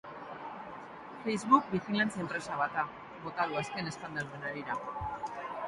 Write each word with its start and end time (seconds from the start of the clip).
Facebook 1.25 1.67
bijilantzia 1.73 2.23
enpresa 2.25 2.57
bat 2.63 2.75
da, 2.79 2.87
bota 3.29 3.47
du 3.53 3.63
azken 3.65 3.93
eskandaluen 3.95 4.51
harira. 4.53 4.81